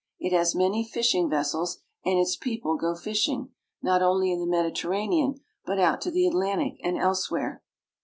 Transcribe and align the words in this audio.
It 0.19 0.35
has 0.35 0.55
many 0.55 0.83
fishing 0.83 1.29
vessels, 1.29 1.77
and 2.03 2.17
its 2.17 2.35
people 2.35 2.75
go 2.75 2.95
fishing, 2.95 3.49
not 3.83 4.01
only 4.01 4.31
in 4.31 4.39
the 4.39 4.47
Mediterranean, 4.47 5.35
but 5.63 5.77
out 5.77 6.01
to 6.01 6.09
the 6.09 6.25
Atlantic 6.25 6.77
and 6.83 6.97
elsewhere. 6.97 7.61